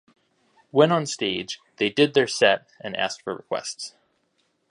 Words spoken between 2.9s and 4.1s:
asked for requests.